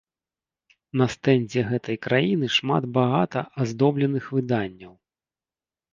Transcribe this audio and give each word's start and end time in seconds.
На 1.01 1.05
стэндзе 1.15 1.61
гэтай 1.71 1.99
краіны 2.07 2.47
шмат 2.57 2.83
багата 2.97 3.39
аздобленых 3.65 4.23
выданняў. 4.39 4.93